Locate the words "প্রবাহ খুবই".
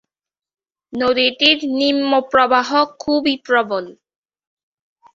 2.31-3.35